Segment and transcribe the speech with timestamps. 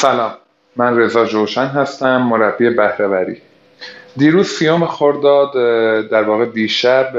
[0.00, 0.32] سلام.
[0.76, 3.42] من رضا جوشن هستم مربی بهرهوری.
[4.16, 5.52] دیروز سیام خرداد
[6.08, 7.12] در واقع دیشب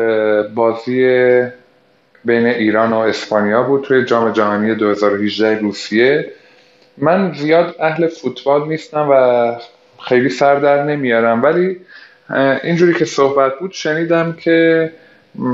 [0.47, 1.01] بازی
[2.25, 6.31] بین ایران و اسپانیا بود توی جام جهانی 2018 روسیه.
[6.97, 9.53] من زیاد اهل فوتبال نیستم و
[10.03, 11.77] خیلی سر در نمیارم ولی
[12.63, 14.91] اینجوری که صحبت بود شنیدم که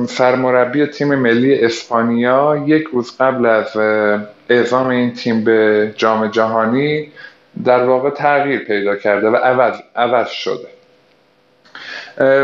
[0.07, 3.77] سرمربی تیم ملی اسپانیا یک روز قبل از
[4.49, 7.11] اعزام این تیم به جام جهانی
[7.65, 10.67] در واقع تغییر پیدا کرده و عوض, عوض شده.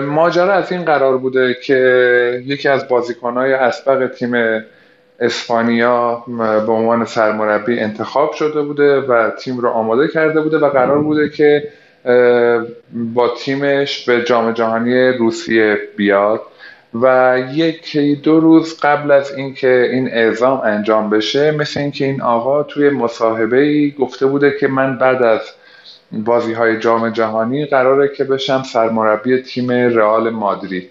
[0.02, 4.64] ماجرا از این قرار بوده که یکی از بازیکنهای اسبق تیم
[5.20, 11.00] اسپانیا به عنوان سرمربی انتخاب شده بوده و تیم رو آماده کرده بوده و قرار
[11.02, 11.68] بوده که
[12.94, 16.42] با تیمش به جام جهانی روسیه بیاد.
[16.94, 22.64] و یکی دو روز قبل از اینکه این اعزام انجام بشه مثل اینکه این آقا
[22.64, 25.42] توی مصاحبه ای گفته بوده که من بعد از
[26.12, 30.90] بازی های جام جهانی قراره که بشم سرمربی تیم رئال مادرید.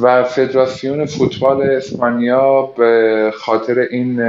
[0.00, 4.22] و فدراسیون فوتبال اسپانیا به خاطر این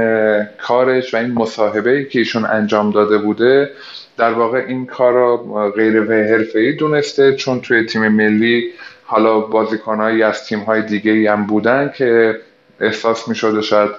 [0.58, 3.70] کارش و این مصاحبه ای که ایشون انجام داده بوده
[4.16, 5.36] در واقع این کار را
[5.76, 8.64] غیر حرفه‌ای دونسته چون توی تیم ملی
[9.12, 12.40] حالا بازیکنهایی از تیم های دیگه هم بودن که
[12.80, 13.90] احساس می شده شاید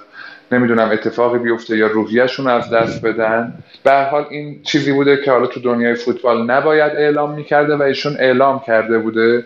[0.52, 3.54] نمی‌دونم اتفاقی بیفته یا روحیهشون از دست بدن.
[3.82, 8.16] به حال این چیزی بوده که حالا تو دنیای فوتبال نباید اعلام می‌کرده و ایشون
[8.18, 9.44] اعلام کرده بوده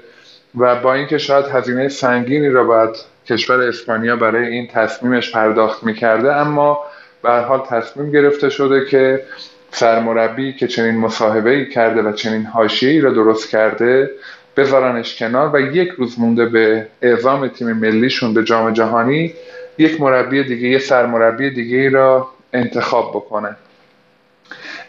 [0.58, 2.96] و با اینکه شاید هزینه سنگینی را باید
[3.26, 6.80] کشور اسپانیا برای این تصمیمش پرداخت می‌کرده اما
[7.22, 9.22] به حال تصمیم گرفته شده که
[9.70, 14.10] سرمربی که چنین مصاحبه ای کرده و چنین حاشیه‌ای را درست کرده
[14.58, 19.34] بذارنش کنار و یک روز مونده به اعزام تیم ملیشون به جام جهانی
[19.78, 23.56] یک مربی دیگه یه سرمربی دیگه را انتخاب بکنن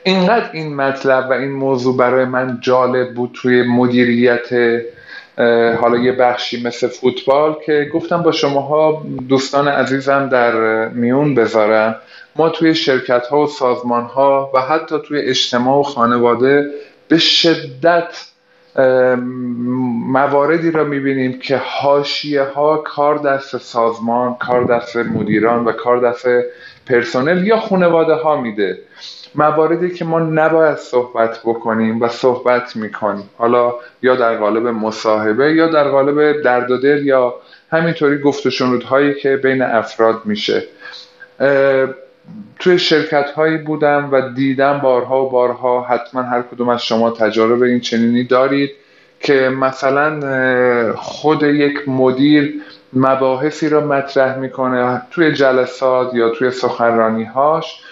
[0.04, 4.50] اینقدر این مطلب و این موضوع برای من جالب بود توی مدیریت
[5.82, 11.96] حالا یه بخشی مثل فوتبال که گفتم با شماها دوستان عزیزم در میون بذارم.
[12.36, 16.66] ما توی شرکت ها و سازمان ها و حتی توی اجتماع و خانواده
[17.08, 18.30] به شدت
[20.08, 26.28] مواردی را می‌بینیم که هاشیه ها کار دست سازمان کار دست مدیران و کار دست
[26.88, 28.78] پرسنل یا خانواده ها میده.
[29.36, 33.30] مواردی که ما نباید صحبت بکنیم و صحبت می‌کنیم.
[33.38, 37.36] حالا یا در قالب مصاحبه یا در قالب درد و دل یا
[37.72, 38.50] همینطوری گفت و
[38.90, 40.64] هایی که بین افراد میشه.
[42.60, 47.62] توی شرکت هایی بودم و دیدم بارها و بارها حتما هر کدوم از شما تجارب
[47.62, 48.72] این چنینی دارید
[49.20, 52.54] که مثلا خود یک مدیر
[52.94, 57.84] مباحثی را مطرح می‌کنه توی جلسات یا توی سخنرانی هاش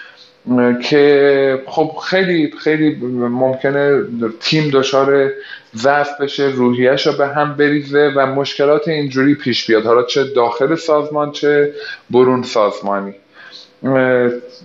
[0.82, 2.96] که خب خیلی خیلی
[3.28, 4.02] ممکنه
[4.40, 5.30] تیم دچار
[5.76, 9.86] ضعف بشه روحیش رو به هم بریزه و مشکلات اینجوری پیش بیاد.
[9.86, 11.72] حالا چه داخل سازمان چه
[12.10, 13.14] برون سازمانی.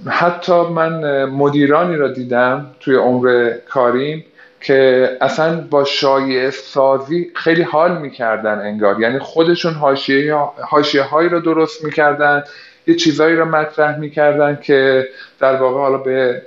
[0.08, 4.26] حتی من مدیرانی را دیدم توی عمر کاریم
[4.62, 9.02] که اصلا با شایع سازی خیلی حال می‌کردن انگار.
[9.02, 12.44] یعنی خودشون حاشیه هایی را درست می‌کردن
[12.88, 15.08] یه چیزایی رو مطرح می‌کردن که
[15.40, 16.42] در واقع حالا به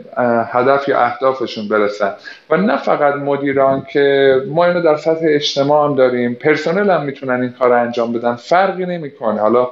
[0.53, 2.13] هدف یا اهدافشون برسن.
[2.51, 7.41] و نه فقط مدیران که ما اینو در سطح اجتماع هم داریم پرسنل هم می‌تونن
[7.41, 8.35] این کار رو انجام بدن.
[8.35, 9.41] فرقی نمی‌کنه.
[9.41, 9.69] حالا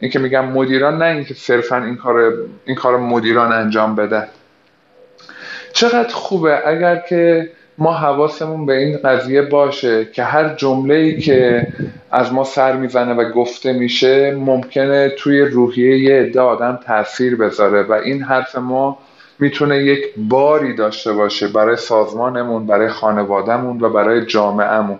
[0.00, 2.32] این که میگم مدیران نه اینکه صرفا این کار
[2.64, 4.28] این کار مدیران انجام بده.
[5.72, 11.66] چقدر خوبه اگر که ما حواسمون به این قضیه باشه که هر جمله ای که
[12.10, 17.82] از ما سر می‌زنه و گفته میشه ممکنه توی روحیه یه عده آدم تاثیر بذاره
[17.82, 18.98] و این حرف ما
[19.38, 24.98] می‌تونه یک باری داشته باشه برای سازمانمون برای خانوادهمون و برای جامعهمون.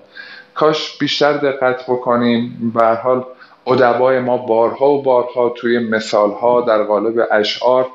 [0.54, 2.72] کاش بیشتر دقت بکنیم.
[2.74, 3.24] به حال
[3.66, 7.86] ادبای ما بارها و بارها توی مثالها در قالب اشعار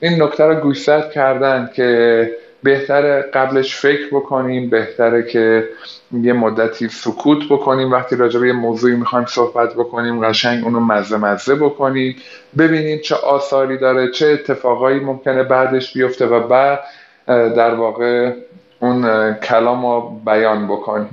[0.00, 2.30] این نکته رو گوشزد کردن که
[2.62, 5.68] بهتره قبلش فکر بکنیم بهتره که
[6.12, 7.92] یه مدتی سکوت بکنیم.
[7.92, 12.16] وقتی راجع به یه موضوعی می‌خوایم صحبت بکنیم قشنگ اونو مزه مزه بکنیم.
[12.58, 16.80] ببینید چه آثاری داره چه اتفاقایی ممکنه بعدش بیفته و بعد
[17.26, 18.32] در واقع
[18.80, 21.10] اون کلام رو بیان بکنیم.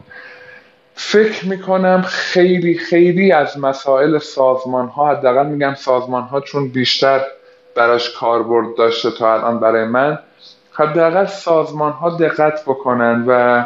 [0.95, 7.21] فکر می‌کنم خیلی خیلی از مسائل سازمان ها حداقل میگم سازمان ها چون بیشتر
[7.75, 10.19] براش کاربرد داشته تا الان برای من
[10.71, 13.65] حداقل سازمان ها دقت بکنن و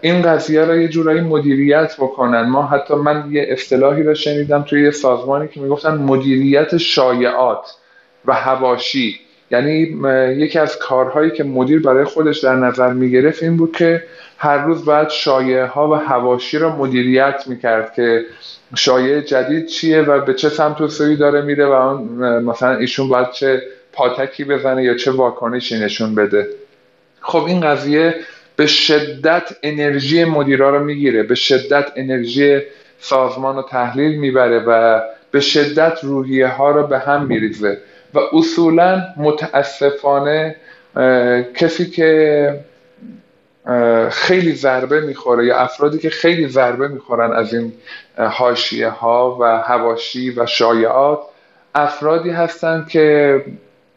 [0.00, 2.40] این قضیه را یه جورایی مدیریت بکنن.
[2.40, 7.76] ما حتی من یه اصطلاحی را شنیدم توی یه سازمانی که می‌گفتن مدیریت شایعات
[8.24, 9.20] و هواشی
[9.50, 9.98] یعنی
[10.36, 14.02] یکی از کارهایی که مدیر برای خودش در نظر می‌گرفت این بود که
[14.38, 18.24] هر روز باید شایعه ها و هواشی را مدیریت می‌کرد که
[18.76, 21.98] شایعه جدید چیه و به چه سمت و سوی داره میره و
[22.40, 23.62] مثلا ایشون باید چه
[23.92, 26.48] پاتکی بزنه یا چه واکنشی نشون بده.
[27.20, 28.14] خب این قضیه
[28.56, 32.60] به شدت انرژی مدیرا رو می‌گیره به شدت انرژی
[32.98, 35.00] سازمان رو تحلیل می‌بره و
[35.30, 37.78] به شدت روحیه ها رو به هم میریزه.
[38.16, 40.56] و اصولا متاسفانه
[41.54, 42.60] کسی که
[44.10, 47.72] خیلی ضربه می‌خوره یا افرادی که خیلی ضربه می‌خورن از این
[48.18, 51.20] حاشیه ها و هواشی و شایعات
[51.74, 53.44] افرادی هستند که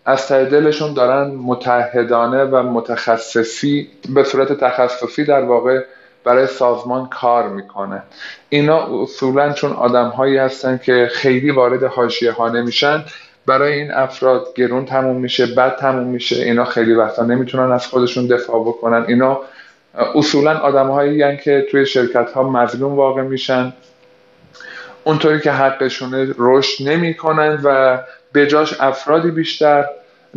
[0.06, 5.84] از ته دلشون دارن متحدانه و متخصصی به صورت تخصصی در واقع
[6.24, 8.04] برای سازمان کار می‌کنه.
[8.50, 13.06] اینا اصولا چون آدم هایی هستن که خیلی وارد حاشیه ها نمیشن
[13.50, 18.28] برای این افراد گرون تموم میشه بد تموم میشه اینا خیلی وقتا نمی‌تونن از خودشون
[18.28, 19.06] دفاع بکنن.
[19.08, 19.40] اینا
[20.16, 23.74] اصولا آدم هایی که توی شرکت ها مظلوم واقع میشن.
[25.04, 27.98] اونطوری که حقشونه رشد نمی‌کنن و
[28.32, 29.86] به جاش افرادی بیشتر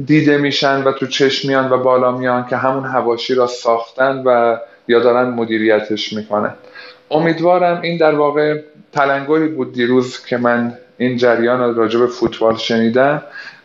[0.04, 4.56] دیده میشن و تو چشم میان و بالا میان که همون هواشی را ساختن و
[4.88, 6.54] یا دارن مدیریتش می‌کنن.
[7.10, 8.60] امیدوارم این در واقع
[8.92, 13.22] تلنگری بود دیروز که من این جریان راجع به فوتبال شنیدم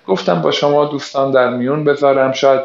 [0.07, 2.31] گفتم با شما دوستان در میون بذارم.
[2.31, 2.61] شاید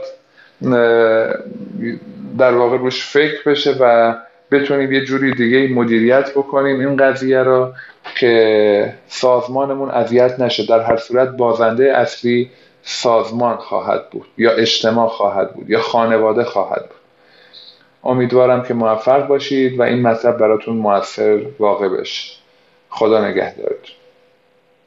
[2.38, 4.14] در واقع روش فکر بشه و
[4.50, 7.72] بتونیم یه جوری دیگه مدیریت بکنیم این قضیه رو
[8.14, 10.66] که سازمانمون اذیت نشه.
[10.66, 12.50] در هر صورت بازنده اصلی
[12.82, 17.00] سازمان خواهد بود یا اجتماع خواهد بود یا خانواده خواهد بود.
[18.04, 22.32] امیدوارم که موفق باشید و این مطلب براتون موثر واقع بشه.
[22.88, 24.01] خدا نگهدارتون.